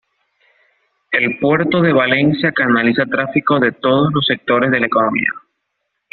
[1.11, 5.29] El puerto de Valencia canaliza tráfico de todos los sectores de la economía.